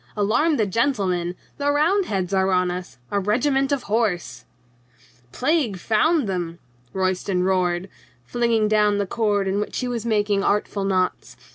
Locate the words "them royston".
6.27-7.43